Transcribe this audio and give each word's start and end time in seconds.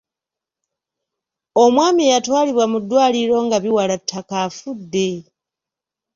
Omwami 1.63 2.01
eyatwalibwa 2.05 2.65
mu 2.71 2.77
ddwaliro 2.83 3.37
nga 3.45 3.57
biwala 3.63 3.95
ttaka 4.01 4.35
afudde. 4.47 5.09